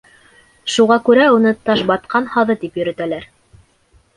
[0.75, 3.29] Шуға күрә уны Ташбатҡан һаҙы тип йөрөтәләр.